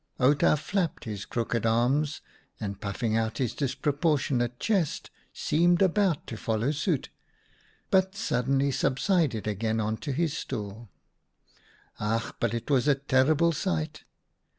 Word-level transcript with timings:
Outa, 0.19 0.57
flapping 0.57 1.11
his 1.11 1.25
crooked 1.25 1.63
arms 1.63 2.21
and 2.59 2.81
puffing 2.81 3.15
out 3.15 3.37
his 3.37 3.53
disproportionate 3.53 4.59
chest, 4.59 5.11
seemed 5.31 5.79
about 5.79 6.25
to 6.25 6.37
follow 6.37 6.71
suit, 6.71 7.09
but 7.91 8.15
suddenly 8.15 8.71
subsided 8.71 9.45
again 9.45 9.79
on 9.79 9.97
to 9.97 10.11
his 10.11 10.35
stool." 10.35 10.89
Ach, 11.99 12.33
but 12.39 12.55
it 12.55 12.71
was 12.71 12.87
a 12.87 12.95
terrible 12.95 13.51
sight 13.51 14.03